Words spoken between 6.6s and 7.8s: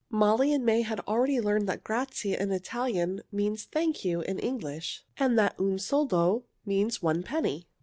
means "one penny."